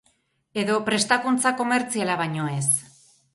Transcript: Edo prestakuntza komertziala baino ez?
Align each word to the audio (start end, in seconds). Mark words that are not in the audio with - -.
Edo 0.61 0.77
prestakuntza 0.87 1.51
komertziala 1.61 2.17
baino 2.23 2.49
ez? 2.57 2.65